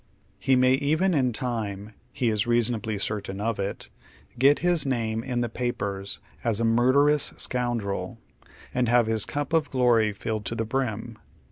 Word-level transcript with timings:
He 0.39 0.55
may 0.55 0.73
even 0.73 1.13
in 1.13 1.31
time— 1.31 1.93
he 2.11 2.29
is 2.29 2.47
reasonably 2.47 2.97
certain 2.97 3.39
of 3.39 3.59
it— 3.59 3.89
get 4.39 4.57
his 4.65 4.83
name 4.83 5.21
in 5.23 5.41
the 5.41 5.47
papers 5.47 6.19
as 6.43 6.59
a 6.59 6.65
murderous 6.65 7.35
scoundrel, 7.37 8.17
and 8.73 8.89
have 8.89 9.05
his 9.05 9.25
cup 9.25 9.53
of 9.53 9.69
glory 9.69 10.11
filled 10.11 10.45
to 10.45 10.55
the 10.55 10.65
brim. 10.65 11.19